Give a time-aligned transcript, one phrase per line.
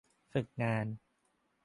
[0.31, 0.85] ฝึกงาน